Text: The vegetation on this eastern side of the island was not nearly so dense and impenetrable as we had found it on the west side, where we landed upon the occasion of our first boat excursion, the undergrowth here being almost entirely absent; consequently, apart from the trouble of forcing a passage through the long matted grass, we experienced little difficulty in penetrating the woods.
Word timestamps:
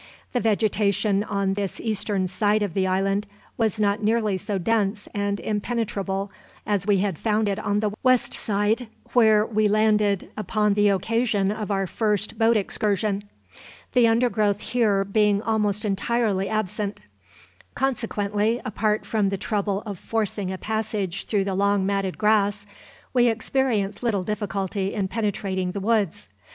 The 0.33 0.39
vegetation 0.39 1.23
on 1.23 1.53
this 1.53 1.79
eastern 1.79 2.27
side 2.27 2.63
of 2.63 2.73
the 2.73 2.87
island 2.87 3.27
was 3.55 3.79
not 3.79 4.01
nearly 4.01 4.35
so 4.35 4.57
dense 4.57 5.05
and 5.13 5.39
impenetrable 5.39 6.31
as 6.65 6.87
we 6.87 6.97
had 6.97 7.19
found 7.19 7.47
it 7.47 7.59
on 7.59 7.81
the 7.81 7.91
west 8.01 8.33
side, 8.33 8.87
where 9.13 9.45
we 9.45 9.67
landed 9.67 10.31
upon 10.35 10.73
the 10.73 10.89
occasion 10.89 11.51
of 11.51 11.69
our 11.69 11.85
first 11.85 12.39
boat 12.39 12.57
excursion, 12.57 13.25
the 13.93 14.07
undergrowth 14.07 14.61
here 14.61 15.05
being 15.05 15.39
almost 15.39 15.85
entirely 15.85 16.49
absent; 16.49 17.03
consequently, 17.75 18.59
apart 18.65 19.05
from 19.05 19.29
the 19.29 19.37
trouble 19.37 19.83
of 19.85 19.99
forcing 19.99 20.51
a 20.51 20.57
passage 20.57 21.25
through 21.25 21.43
the 21.43 21.53
long 21.53 21.85
matted 21.85 22.17
grass, 22.17 22.65
we 23.13 23.27
experienced 23.27 24.01
little 24.01 24.23
difficulty 24.23 24.95
in 24.95 25.07
penetrating 25.07 25.73
the 25.73 25.79
woods. 25.79 26.27